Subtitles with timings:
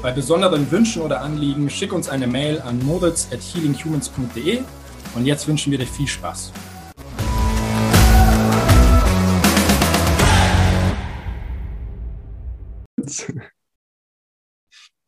[0.00, 4.60] Bei besonderen Wünschen oder Anliegen schick uns eine Mail an moritz at healinghumans.de
[5.16, 6.52] und jetzt wünschen wir dir viel Spaß.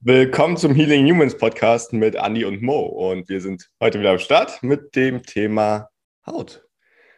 [0.00, 4.18] Willkommen zum Healing Humans Podcast mit Andy und Mo und wir sind heute wieder am
[4.18, 5.88] Start mit dem Thema
[6.26, 6.66] Haut.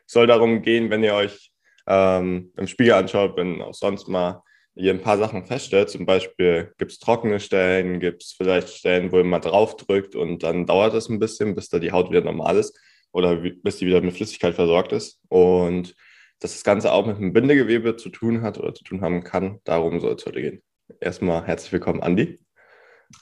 [0.06, 1.50] Es soll darum gehen, wenn ihr euch
[1.86, 4.42] ähm, im Spiegel anschaut, wenn auch sonst mal
[4.74, 5.90] ihr ein paar Sachen feststellt.
[5.90, 10.14] Zum Beispiel gibt es trockene Stellen, gibt es vielleicht Stellen, wo ihr mal drauf drückt
[10.14, 12.78] und dann dauert es ein bisschen, bis da die Haut wieder normal ist
[13.12, 15.20] oder bis die wieder mit Flüssigkeit versorgt ist.
[15.28, 15.94] Und
[16.40, 19.60] dass das Ganze auch mit dem Bindegewebe zu tun hat oder zu tun haben kann,
[19.64, 20.62] darum soll es heute gehen.
[21.00, 22.38] Erstmal herzlich willkommen, Andi.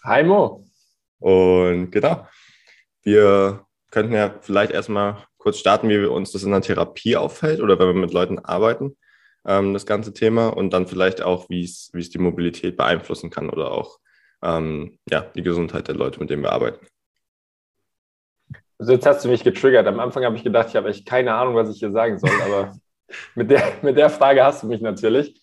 [0.04, 0.64] Hi Mo.
[1.18, 2.26] Und genau,
[3.02, 7.78] wir könnten ja vielleicht erstmal kurz starten, wie uns das in der Therapie auffällt oder
[7.78, 8.96] wenn wir mit Leuten arbeiten
[9.46, 13.72] ähm, das ganze Thema und dann vielleicht auch, wie es die Mobilität beeinflussen kann oder
[13.72, 13.98] auch
[14.42, 16.86] ähm, ja, die Gesundheit der Leute, mit denen wir arbeiten.
[18.78, 19.86] Also jetzt hast du mich getriggert.
[19.86, 22.30] Am Anfang habe ich gedacht, ich habe echt keine Ahnung, was ich hier sagen soll,
[22.42, 22.72] aber
[23.34, 25.42] mit, der, mit der Frage hast du mich natürlich.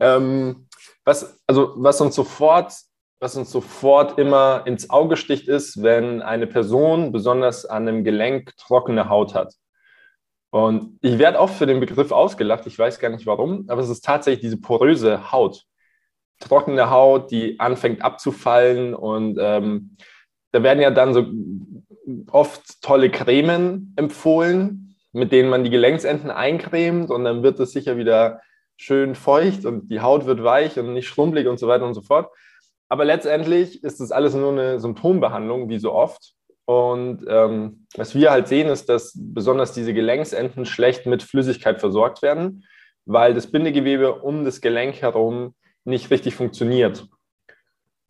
[0.00, 0.66] Ähm,
[1.04, 2.72] was, also, was uns sofort
[3.20, 8.56] was uns sofort immer ins Auge sticht, ist, wenn eine Person besonders an einem Gelenk
[8.56, 9.54] trockene Haut hat.
[10.50, 13.90] Und ich werde oft für den Begriff ausgelacht, ich weiß gar nicht warum, aber es
[13.90, 15.64] ist tatsächlich diese poröse Haut.
[16.40, 19.96] Trockene Haut, die anfängt abzufallen und ähm,
[20.52, 21.26] da werden ja dann so
[22.30, 27.96] oft tolle Cremen empfohlen, mit denen man die Gelenksenden eincremt und dann wird es sicher
[27.96, 28.40] wieder
[28.76, 32.02] schön feucht und die Haut wird weich und nicht schrumpelig und so weiter und so
[32.02, 32.30] fort.
[32.88, 36.34] Aber letztendlich ist das alles nur eine Symptombehandlung, wie so oft.
[36.68, 42.20] Und ähm, was wir halt sehen, ist, dass besonders diese Gelenksenden schlecht mit Flüssigkeit versorgt
[42.20, 42.66] werden,
[43.06, 47.08] weil das Bindegewebe um das Gelenk herum nicht richtig funktioniert.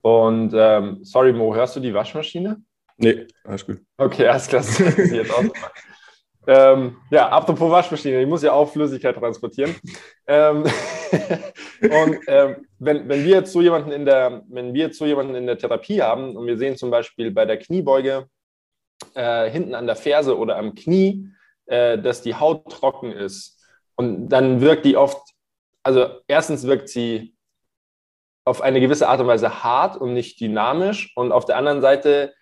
[0.03, 2.61] Und ähm, sorry, Mo, hörst du die Waschmaschine?
[2.97, 3.79] Nee, alles gut.
[3.97, 4.65] Okay, alles klar.
[6.49, 9.77] ähm, ja, apropos Waschmaschine, ich muss ja auch Flüssigkeit transportieren.
[10.27, 10.65] Ähm,
[11.83, 15.37] und ähm, wenn, wenn wir jetzt so jemanden in der, wenn wir jetzt so jemanden
[15.37, 18.27] in der Therapie haben und wir sehen zum Beispiel bei der Kniebeuge
[19.15, 21.29] äh, hinten an der Ferse oder am Knie,
[21.67, 23.61] äh, dass die Haut trocken ist.
[23.97, 25.23] Und dann wirkt die oft,
[25.83, 27.35] also erstens wirkt sie
[28.45, 31.13] auf eine gewisse Art und Weise hart und nicht dynamisch.
[31.17, 32.35] Und auf der anderen Seite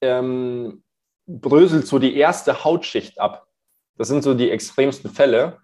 [0.00, 0.82] ähm,
[1.26, 3.46] bröselt so die erste Hautschicht ab.
[3.96, 5.58] Das sind so die extremsten Fälle.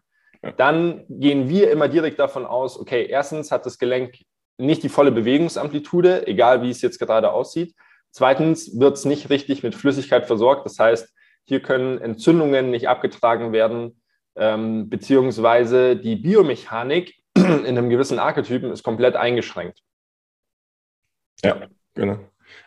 [0.56, 4.16] Dann gehen wir immer direkt davon aus, okay, erstens hat das Gelenk
[4.58, 7.74] nicht die volle Bewegungsamplitude, egal wie es jetzt gerade aussieht.
[8.10, 10.66] Zweitens wird es nicht richtig mit Flüssigkeit versorgt.
[10.66, 11.12] Das heißt,
[11.44, 14.02] hier können Entzündungen nicht abgetragen werden,
[14.36, 19.80] ähm, beziehungsweise die Biomechanik in einem gewissen Archetypen ist komplett eingeschränkt.
[21.42, 22.18] Ja, genau.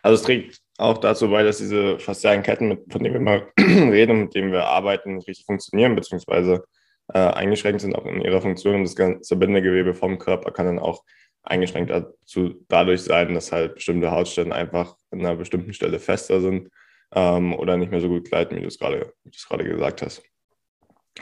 [0.02, 3.52] Also es trägt auch dazu bei, dass diese faszialen Ketten, mit, von denen wir mal
[3.58, 6.64] reden, mit denen wir arbeiten, richtig funktionieren, beziehungsweise
[7.12, 8.76] äh, eingeschränkt sind auch in ihrer Funktion.
[8.76, 11.04] Und das ganze Bindegewebe vom Körper kann dann auch
[11.44, 16.70] eingeschränkt dazu, dadurch sein, dass halt bestimmte Hautstellen einfach an einer bestimmten Stelle fester sind
[17.12, 20.22] ähm, oder nicht mehr so gut gleiten, wie du es gerade gesagt hast.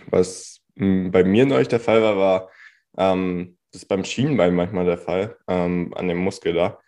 [0.06, 2.50] Was hm, bei mir neulich der Fall war, war,
[2.96, 6.78] ähm, das ist beim Schienbein manchmal der Fall, ähm, an dem Muskel da,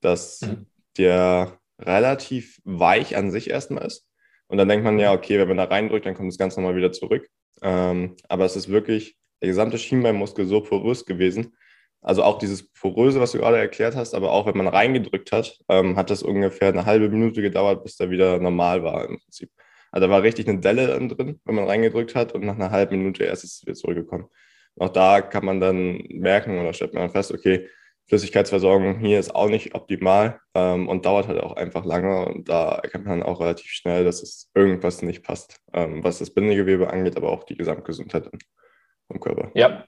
[0.00, 0.66] dass mhm.
[0.98, 4.06] der relativ weich an sich erstmal ist.
[4.46, 6.76] Und dann denkt man ja, okay, wenn man da reindrückt, dann kommt das Ganze nochmal
[6.76, 7.28] wieder zurück.
[7.62, 11.56] Ähm, aber es ist wirklich der gesamte Schienbeinmuskel so porös gewesen,
[12.04, 15.58] also auch dieses Poröse, was du gerade erklärt hast, aber auch wenn man reingedrückt hat,
[15.70, 19.50] ähm, hat das ungefähr eine halbe Minute gedauert, bis der wieder normal war im Prinzip.
[19.90, 22.98] Also da war richtig eine Delle drin, wenn man reingedrückt hat und nach einer halben
[22.98, 24.26] Minute erst ist es wieder zurückgekommen.
[24.78, 27.68] auch da kann man dann merken oder stellt man fest, okay,
[28.08, 32.26] Flüssigkeitsversorgung hier ist auch nicht optimal ähm, und dauert halt auch einfach lange.
[32.26, 36.30] Und da erkennt man auch relativ schnell, dass es irgendwas nicht passt, ähm, was das
[36.30, 38.28] Bindegewebe angeht, aber auch die Gesamtgesundheit
[39.06, 39.50] vom Körper.
[39.54, 39.86] Ja,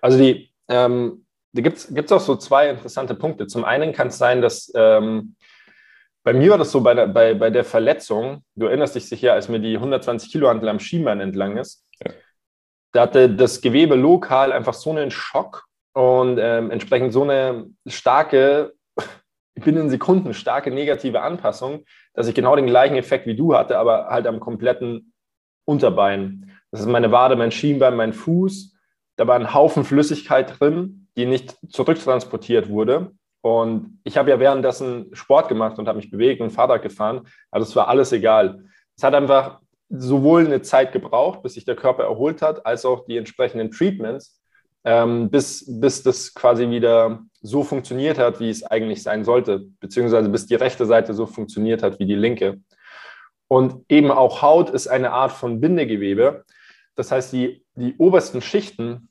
[0.00, 1.25] also die, ähm,
[1.56, 3.46] da gibt es auch so zwei interessante Punkte.
[3.46, 5.36] Zum einen kann es sein, dass ähm,
[6.22, 9.32] bei mir war das so bei der, bei, bei der Verletzung, du erinnerst dich sicher,
[9.32, 12.12] als mir die 120 Kilo Hantel am Schienbein entlang ist, ja.
[12.92, 18.74] da hatte das Gewebe lokal einfach so einen Schock und ähm, entsprechend so eine starke
[19.54, 24.08] binnen Sekunden starke negative Anpassung, dass ich genau den gleichen Effekt wie du hatte, aber
[24.08, 25.12] halt am kompletten
[25.64, 26.52] Unterbein.
[26.70, 28.76] Das ist meine Wade, mein Schienbein, mein Fuß.
[29.16, 33.12] Da war ein Haufen Flüssigkeit drin, die nicht zurücktransportiert wurde.
[33.40, 37.28] Und ich habe ja währenddessen Sport gemacht und habe mich bewegt und Fahrrad gefahren.
[37.50, 38.64] Also es war alles egal.
[38.96, 43.06] Es hat einfach sowohl eine Zeit gebraucht, bis sich der Körper erholt hat, als auch
[43.06, 44.42] die entsprechenden Treatments,
[44.84, 50.28] ähm, bis, bis das quasi wieder so funktioniert hat, wie es eigentlich sein sollte, beziehungsweise
[50.28, 52.60] bis die rechte Seite so funktioniert hat wie die linke.
[53.48, 56.44] Und eben auch Haut ist eine Art von Bindegewebe.
[56.96, 59.08] Das heißt, die, die obersten Schichten,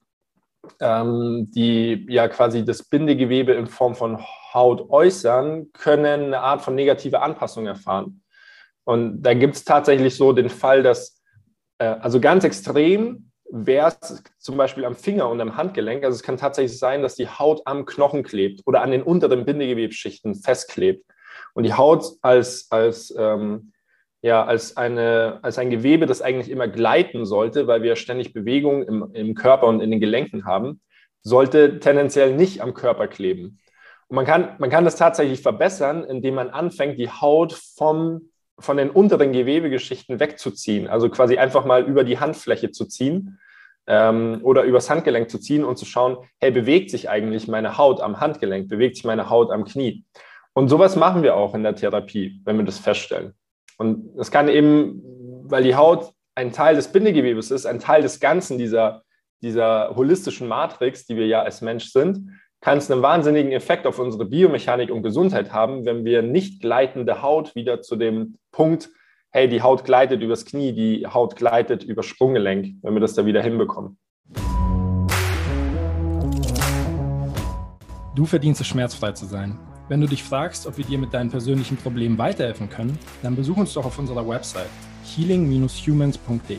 [0.79, 4.19] ähm, die ja quasi das Bindegewebe in Form von
[4.53, 8.21] Haut äußern, können eine Art von negativer Anpassung erfahren.
[8.83, 11.21] Und da gibt es tatsächlich so den Fall, dass,
[11.79, 16.03] äh, also ganz extrem wäre es zum Beispiel am Finger und am Handgelenk.
[16.03, 19.45] Also es kann tatsächlich sein, dass die Haut am Knochen klebt oder an den unteren
[19.45, 21.05] Bindegewebsschichten festklebt.
[21.53, 23.71] Und die Haut als, als, ähm,
[24.25, 28.81] ja, als, eine, als ein Gewebe, das eigentlich immer gleiten sollte, weil wir ständig Bewegung
[28.81, 30.81] im, im Körper und in den Gelenken haben,
[31.21, 33.59] sollte tendenziell nicht am Körper kleben.
[34.07, 38.77] Und man kann, man kann das tatsächlich verbessern, indem man anfängt, die Haut vom von
[38.77, 43.37] den unteren Gewebegeschichten wegzuziehen, also quasi einfach mal über die Handfläche zu ziehen
[43.85, 47.99] ähm, oder übers Handgelenk zu ziehen und zu schauen, hey, bewegt sich eigentlich meine Haut
[47.99, 50.05] am Handgelenk, bewegt sich meine Haut am Knie?
[50.53, 53.35] Und sowas machen wir auch in der Therapie, wenn wir das feststellen.
[53.77, 55.01] Und das kann eben,
[55.43, 59.03] weil die Haut ein Teil des Bindegewebes ist, ein Teil des Ganzen dieser,
[59.41, 62.29] dieser holistischen Matrix, die wir ja als Mensch sind,
[62.61, 67.21] kann es einen wahnsinnigen Effekt auf unsere Biomechanik und Gesundheit haben, wenn wir nicht gleitende
[67.21, 68.89] Haut wieder zu dem Punkt,
[69.31, 73.25] hey, die Haut gleitet übers Knie, die Haut gleitet über Sprunggelenk, wenn wir das da
[73.25, 73.97] wieder hinbekommen.
[78.15, 79.59] Du verdienst es, schmerzfrei zu sein.
[79.87, 83.57] Wenn du dich fragst, ob wir dir mit deinen persönlichen Problemen weiterhelfen können, dann besuch
[83.57, 84.69] uns doch auf unserer Website
[85.15, 86.57] healing-humans.de.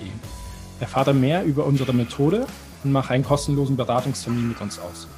[0.79, 2.47] Erfahre mehr über unsere Methode
[2.85, 5.09] und mach einen kostenlosen Beratungstermin mit uns aus.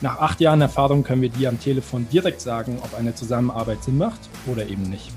[0.00, 3.98] Nach acht Jahren Erfahrung können wir dir am Telefon direkt sagen, ob eine Zusammenarbeit Sinn
[3.98, 5.12] macht oder eben nicht.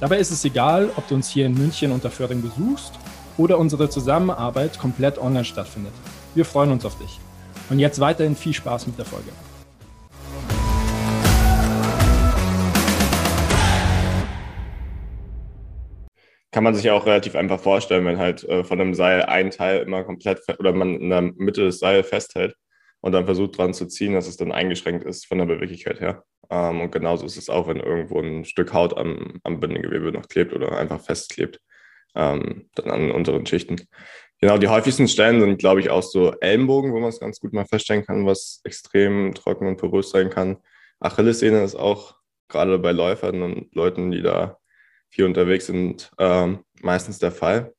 [0.00, 2.94] Dabei ist es egal, ob du uns hier in München unter Föhring besuchst
[3.36, 5.92] oder unsere Zusammenarbeit komplett online stattfindet.
[6.34, 7.20] Wir freuen uns auf dich.
[7.68, 9.30] Und jetzt weiterhin viel Spaß mit der Folge.
[16.54, 19.80] Kann man sich auch relativ einfach vorstellen, wenn halt äh, von einem Seil ein Teil
[19.80, 22.54] immer komplett oder man in der Mitte des Seils festhält
[23.00, 26.22] und dann versucht dran zu ziehen, dass es dann eingeschränkt ist von der Beweglichkeit her.
[26.50, 30.28] Ähm, und genauso ist es auch, wenn irgendwo ein Stück Haut am, am Bindegewebe noch
[30.28, 31.58] klebt oder einfach festklebt,
[32.14, 33.88] ähm, dann an unteren Schichten.
[34.40, 37.52] Genau, die häufigsten Stellen sind, glaube ich, auch so Ellenbogen, wo man es ganz gut
[37.52, 40.58] mal feststellen kann, was extrem trocken und porös sein kann.
[41.00, 42.14] Achillessehne ist auch
[42.46, 44.56] gerade bei Läufern und Leuten, die da
[45.14, 47.72] viel unterwegs sind, ähm, meistens der Fall.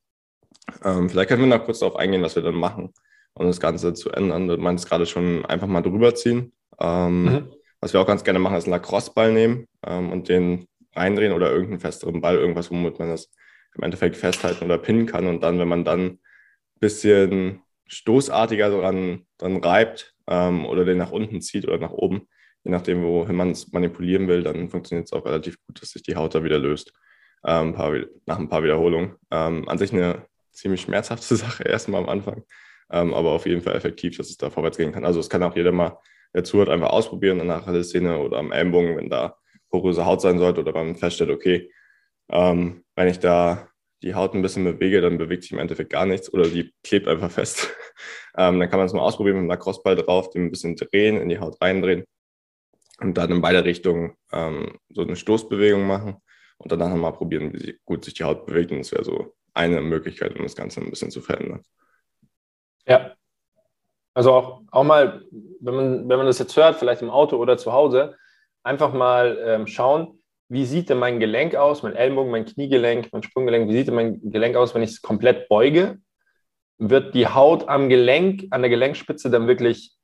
[0.83, 2.93] Ähm, vielleicht können wir noch kurz darauf eingehen, was wir dann machen
[3.33, 4.47] und das Ganze zu ändern.
[4.47, 6.53] Du meinst gerade schon einfach mal drüber ziehen.
[6.79, 7.53] Ähm, mhm.
[7.81, 11.51] Was wir auch ganz gerne machen, ist einen Lacrosse-Ball nehmen ähm, und den reindrehen oder
[11.51, 13.29] irgendeinen festeren Ball, irgendwas, womit man das
[13.75, 15.27] im Endeffekt festhalten oder pinnen kann.
[15.27, 16.19] Und dann, wenn man dann ein
[16.79, 22.29] bisschen stoßartiger dran, dran reibt ähm, oder den nach unten zieht oder nach oben,
[22.63, 26.01] je nachdem, wohin man es manipulieren will, dann funktioniert es auch relativ gut, dass sich
[26.01, 26.93] die Haut da wieder löst.
[27.45, 27.93] Ähm, paar,
[28.25, 29.15] nach ein paar Wiederholungen.
[29.31, 32.43] Ähm, an sich eine ziemlich schmerzhafte Sache erstmal am Anfang
[32.91, 35.05] ähm, aber auf jeden Fall effektiv, dass es da vorwärts gehen kann.
[35.05, 35.97] Also es kann auch jeder mal,
[36.33, 39.37] der zuhört, einfach ausprobieren in der Szene oder am Ellenbogen, wenn da
[39.69, 41.71] poröse Haut sein sollte oder wenn man feststellt, okay,
[42.29, 43.69] ähm, wenn ich da
[44.03, 47.07] die Haut ein bisschen bewege, dann bewegt sich im Endeffekt gar nichts oder die klebt
[47.07, 47.73] einfach fest.
[48.37, 51.17] ähm, dann kann man es mal ausprobieren mit einer Crossball drauf, den ein bisschen drehen,
[51.19, 52.03] in die Haut reindrehen
[52.99, 56.17] und dann in beide Richtungen ähm, so eine Stoßbewegung machen
[56.57, 58.71] und dann nachher mal probieren, wie gut sich die Haut bewegt.
[58.71, 61.63] Und das wäre so eine Möglichkeit, um das Ganze ein bisschen zu verändern.
[62.87, 63.15] Ja.
[64.13, 65.23] Also auch, auch mal,
[65.59, 68.15] wenn man, wenn man das jetzt hört, vielleicht im Auto oder zu Hause,
[68.63, 73.23] einfach mal ähm, schauen, wie sieht denn mein Gelenk aus, mein Ellbogen, mein Kniegelenk, mein
[73.23, 75.99] Sprunggelenk, wie sieht denn mein Gelenk aus, wenn ich es komplett beuge?
[76.77, 79.95] Wird die Haut am Gelenk, an der Gelenkspitze dann wirklich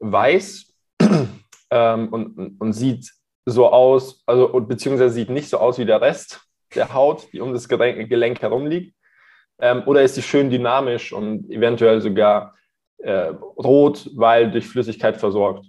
[0.00, 0.74] weiß
[1.70, 3.12] ähm, und, und sieht
[3.48, 6.40] so aus, also beziehungsweise sieht nicht so aus wie der Rest
[6.74, 8.94] der Haut, die um das Gelenk, Gelenk herum liegt?
[9.60, 12.54] Ähm, oder ist sie schön dynamisch und eventuell sogar
[12.98, 15.66] äh, rot, weil durch Flüssigkeit versorgt?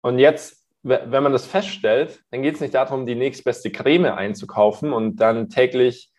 [0.00, 4.92] Und jetzt, wenn man das feststellt, dann geht es nicht darum, die nächstbeste Creme einzukaufen
[4.92, 6.12] und dann täglich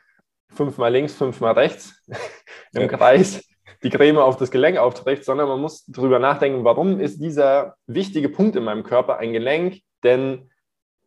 [0.50, 2.04] fünfmal links, fünfmal rechts
[2.74, 2.88] im ja.
[2.88, 3.44] Kreis
[3.84, 8.28] die Creme auf das Gelenk aufträgt, sondern man muss darüber nachdenken, warum ist dieser wichtige
[8.28, 10.50] Punkt in meinem Körper ein Gelenk denn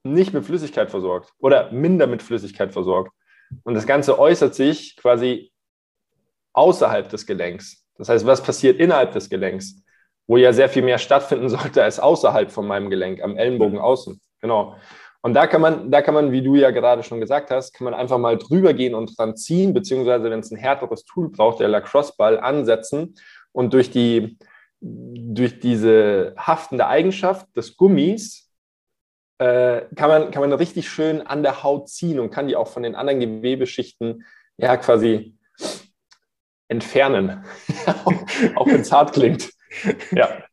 [0.02, 3.12] nicht mit Flüssigkeit versorgt oder minder mit Flüssigkeit versorgt.
[3.64, 5.52] Und das Ganze äußert sich quasi
[6.52, 7.86] außerhalb des Gelenks.
[7.96, 9.82] Das heißt, was passiert innerhalb des Gelenks,
[10.26, 14.20] wo ja sehr viel mehr stattfinden sollte als außerhalb von meinem Gelenk, am Ellenbogen außen.
[14.40, 14.76] Genau.
[15.22, 17.84] Und da kann man, da kann man, wie du ja gerade schon gesagt hast, kann
[17.84, 21.60] man einfach mal drüber gehen und dran ziehen, beziehungsweise wenn es ein härteres Tool braucht,
[21.60, 23.16] der Lacrosse-Ball ansetzen
[23.52, 24.38] und durch die,
[24.80, 28.49] durch diese haftende Eigenschaft des Gummis
[29.40, 32.68] äh, kann, man, kann man richtig schön an der Haut ziehen und kann die auch
[32.68, 34.26] von den anderen Gewebeschichten
[34.58, 35.34] ja quasi
[36.68, 37.42] entfernen,
[38.54, 39.50] auch wenn es hart klingt.
[40.12, 40.44] Ja.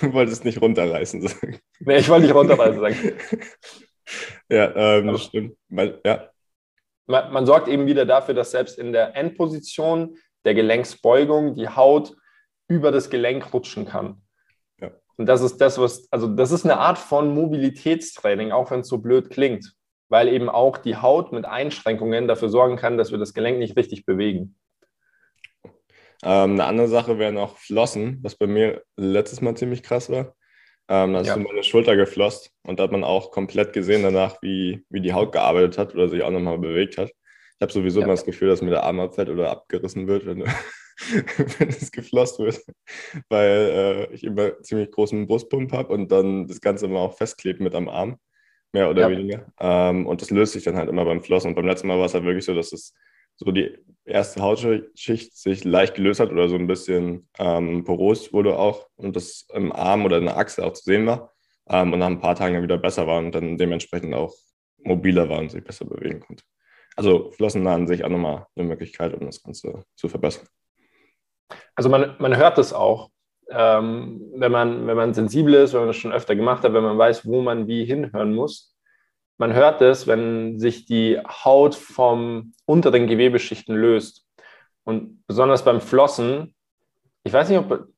[0.00, 1.58] Du wolltest nicht runterreißen sagen.
[1.80, 2.96] Nee, ich wollte nicht runterreißen sagen.
[4.48, 5.56] ja, ähm, das stimmt.
[6.04, 6.30] Ja.
[7.06, 12.14] Man, man, sorgt eben wieder dafür, dass selbst in der Endposition der Gelenksbeugung die Haut
[12.68, 14.22] über das Gelenk rutschen kann.
[15.22, 18.88] Und das ist das, was, also das ist eine Art von Mobilitätstraining, auch wenn es
[18.88, 19.72] so blöd klingt,
[20.08, 23.76] weil eben auch die Haut mit Einschränkungen dafür sorgen kann, dass wir das Gelenk nicht
[23.76, 24.56] richtig bewegen.
[26.24, 30.34] Ähm, eine andere Sache wäre noch Flossen, was bei mir letztes Mal ziemlich krass war.
[30.88, 31.36] Ähm, da ist ja.
[31.36, 35.30] meine Schulter geflosst und da hat man auch komplett gesehen danach, wie, wie die Haut
[35.30, 37.10] gearbeitet hat oder sich auch nochmal bewegt hat.
[37.10, 38.06] Ich habe sowieso ja.
[38.06, 40.42] immer das Gefühl, dass mir der Arm abfällt oder abgerissen wird, wenn,
[41.58, 42.62] wenn es geflosst wird,
[43.28, 47.60] weil äh, ich immer ziemlich großen Brustpump habe und dann das Ganze immer auch festklebt
[47.60, 48.16] mit am Arm,
[48.72, 49.10] mehr oder ja.
[49.10, 49.46] weniger.
[49.60, 51.48] Ähm, und das löst sich dann halt immer beim Flossen.
[51.48, 52.94] Und beim letzten Mal war es halt wirklich so, dass es
[53.36, 58.58] so die erste Hautschicht sich leicht gelöst hat oder so ein bisschen ähm, porös wurde
[58.58, 61.32] auch und das im Arm oder in der Achse auch zu sehen war
[61.68, 64.34] ähm, und nach ein paar Tagen dann wieder besser war und dann dementsprechend auch
[64.78, 66.44] mobiler war und sich besser bewegen konnte.
[66.96, 70.46] Also Flossen an sich auch nochmal eine Möglichkeit, um das Ganze zu verbessern.
[71.74, 73.10] Also man, man hört es auch,
[73.50, 76.82] ähm, wenn, man, wenn man sensibel ist, wenn man das schon öfter gemacht hat, wenn
[76.82, 78.76] man weiß, wo man wie hinhören muss,
[79.38, 84.26] man hört es, wenn sich die Haut vom unteren Gewebeschichten löst.
[84.84, 86.54] Und besonders beim Flossen,
[87.24, 87.88] ich weiß nicht, ob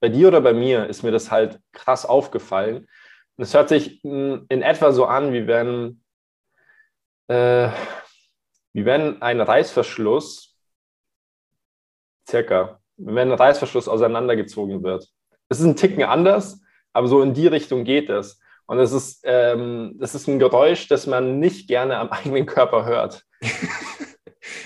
[0.00, 2.88] bei dir oder bei mir ist mir das halt krass aufgefallen.
[3.36, 6.02] Es hört sich in etwa so an, wie wenn,
[7.28, 7.70] äh,
[8.72, 10.53] wie wenn ein Reißverschluss,
[12.28, 15.08] circa, wenn ein Reißverschluss auseinandergezogen wird.
[15.48, 16.60] Es ist ein Ticken anders,
[16.92, 18.40] aber so in die Richtung geht es.
[18.66, 22.84] Und es ist, ähm, das ist ein Geräusch, das man nicht gerne am eigenen Körper
[22.84, 23.24] hört.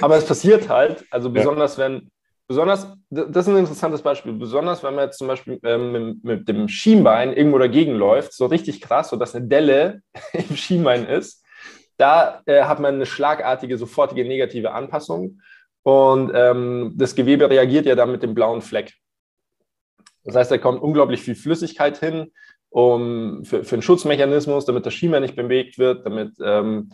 [0.01, 1.85] Aber es passiert halt, also besonders ja.
[1.85, 2.11] wenn,
[2.47, 6.49] besonders, das ist ein interessantes Beispiel, besonders wenn man jetzt zum Beispiel ähm, mit, mit,
[6.49, 11.45] dem Schienbein irgendwo dagegen läuft, so richtig krass, sodass eine Delle im Schienbein ist,
[11.97, 15.41] da äh, hat man eine schlagartige, sofortige negative Anpassung
[15.89, 18.93] und ähm, das Gewebe reagiert ja dann mit dem blauen Fleck.
[20.23, 22.31] Das heißt, da kommt unglaublich viel Flüssigkeit hin,
[22.69, 26.91] um, für, für einen Schutzmechanismus, damit das Schieber nicht bewegt wird, damit ähm,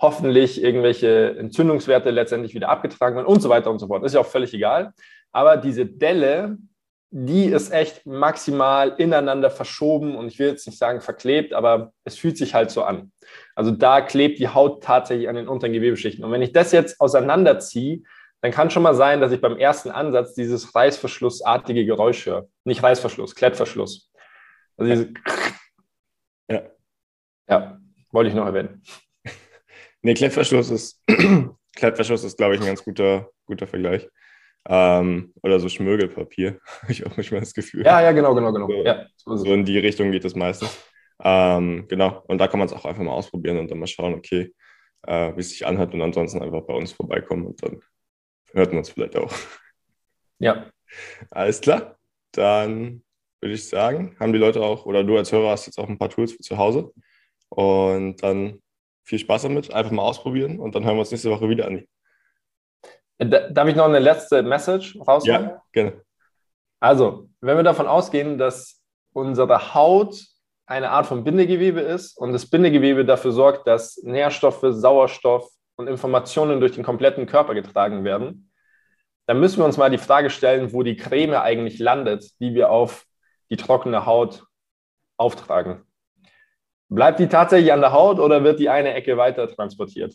[0.00, 4.02] hoffentlich irgendwelche Entzündungswerte letztendlich wieder abgetragen werden und so weiter und so fort.
[4.02, 4.94] Ist ja auch völlig egal.
[5.30, 6.56] Aber diese Delle,
[7.10, 12.16] die ist echt maximal ineinander verschoben und ich will jetzt nicht sagen verklebt, aber es
[12.16, 13.12] fühlt sich halt so an.
[13.54, 16.24] Also da klebt die Haut tatsächlich an den unteren Gewebeschichten.
[16.24, 18.04] Und wenn ich das jetzt auseinanderziehe,
[18.40, 22.48] dann kann schon mal sein, dass ich beim ersten Ansatz dieses Reißverschlussartige Geräusch höre.
[22.64, 24.12] Nicht Reißverschluss, Klettverschluss.
[24.76, 25.12] Also diese
[26.48, 26.62] ja.
[27.48, 27.80] ja,
[28.12, 28.82] wollte ich noch erwähnen.
[30.02, 31.02] nee, Klettverschluss ist,
[31.76, 34.08] Klettverschluss ist, glaube ich, ein ganz guter, guter Vergleich.
[34.68, 37.84] Ähm, oder so Schmögelpapier, habe ich auch manchmal das Gefühl.
[37.84, 38.66] Ja, ja, genau, genau, genau.
[38.68, 40.78] So, ja, so, so in die Richtung geht es meistens.
[41.24, 44.14] Ähm, genau, und da kann man es auch einfach mal ausprobieren und dann mal schauen,
[44.14, 44.54] okay,
[45.06, 47.80] äh, wie es sich anhört und ansonsten einfach bei uns vorbeikommen und dann
[48.52, 49.32] hört man es vielleicht auch.
[50.38, 50.66] Ja.
[51.30, 51.96] Alles klar.
[52.32, 53.02] Dann
[53.40, 54.16] würde ich sagen.
[54.20, 56.42] Haben die Leute auch, oder du als Hörer hast jetzt auch ein paar Tools für
[56.42, 56.92] zu Hause.
[57.48, 58.60] Und dann
[59.04, 61.84] viel Spaß damit, einfach mal ausprobieren und dann hören wir uns nächste Woche wieder an.
[63.18, 65.46] Darf ich noch eine letzte Message raushauen?
[65.46, 66.02] Ja, gerne.
[66.78, 70.24] Also, wenn wir davon ausgehen, dass unsere Haut
[70.66, 76.60] eine Art von Bindegewebe ist und das Bindegewebe dafür sorgt, dass Nährstoffe, Sauerstoff und Informationen
[76.60, 78.50] durch den kompletten Körper getragen werden,
[79.26, 82.70] dann müssen wir uns mal die Frage stellen, wo die Creme eigentlich landet, die wir
[82.70, 83.06] auf
[83.50, 84.44] die trockene Haut
[85.16, 85.82] auftragen.
[86.88, 90.14] Bleibt die tatsächlich an der Haut oder wird die eine Ecke weiter transportiert?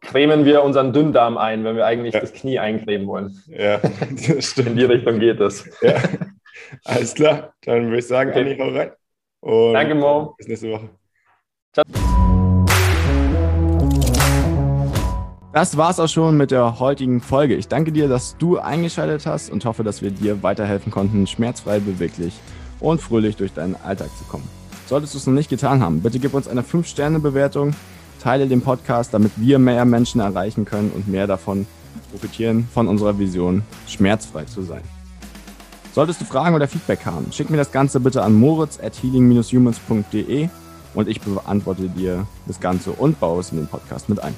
[0.00, 2.20] cremen wir unseren Dünndarm ein, wenn wir eigentlich ja.
[2.20, 3.40] das Knie eincremen wollen.
[3.46, 3.78] Ja,
[4.28, 4.70] das stimmt.
[4.70, 5.70] In die Richtung geht es.
[5.80, 6.02] Ja.
[6.84, 8.40] Alles klar, dann würde ich sagen, okay.
[8.40, 8.90] Anni, hau rein.
[9.40, 10.34] Und Danke, Mo.
[10.36, 10.90] Bis nächste Woche.
[15.56, 17.54] Das war's auch schon mit der heutigen Folge.
[17.54, 21.78] Ich danke dir, dass du eingeschaltet hast und hoffe, dass wir dir weiterhelfen konnten, schmerzfrei,
[21.78, 22.34] beweglich
[22.78, 24.46] und fröhlich durch deinen Alltag zu kommen.
[24.84, 27.74] Solltest du es noch nicht getan haben, bitte gib uns eine 5-Sterne-Bewertung,
[28.22, 31.66] teile den Podcast, damit wir mehr Menschen erreichen können und mehr davon
[32.10, 34.82] profitieren von unserer Vision, schmerzfrei zu sein.
[35.94, 40.50] Solltest du Fragen oder Feedback haben, schick mir das Ganze bitte an moritz at healing-humans.de
[40.92, 44.34] und ich beantworte dir das Ganze und baue es in den Podcast mit ein.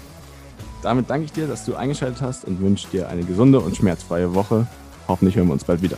[0.83, 4.35] Damit danke ich dir, dass du eingeschaltet hast und wünsche dir eine gesunde und schmerzfreie
[4.35, 4.67] Woche.
[5.09, 5.97] Hoffentlich hören wir uns bald wieder.